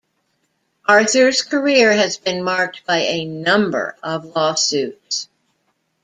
[0.87, 5.27] Arthur's career has been marked by a number of lawsuits.